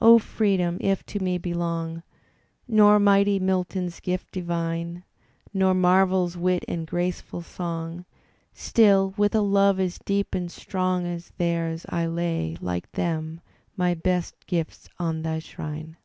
O 0.00 0.18
Freedom! 0.18 0.78
if 0.80 1.04
to 1.04 1.22
me 1.22 1.36
belong 1.36 2.02
Nor 2.66 2.98
mighty 2.98 3.38
Milton's 3.38 4.00
gift 4.00 4.32
divine. 4.32 5.04
Nor 5.52 5.74
Marvell's 5.74 6.38
wit 6.38 6.64
and 6.66 6.86
graceful 6.86 7.42
song. 7.42 8.06
Still 8.54 9.12
with 9.18 9.34
a 9.34 9.42
love 9.42 9.78
as 9.78 9.98
deep 9.98 10.34
and 10.34 10.50
strong 10.50 11.04
As 11.04 11.32
theirs, 11.36 11.84
I 11.90 12.06
lay, 12.06 12.56
like 12.62 12.90
them, 12.92 13.42
my 13.76 13.92
best 13.92 14.36
gifts 14.46 14.88
on 14.98 15.20
thy 15.20 15.38
shrine! 15.38 15.98